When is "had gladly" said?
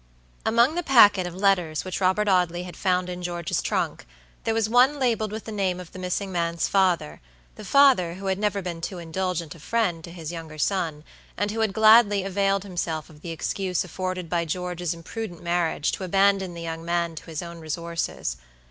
11.59-12.23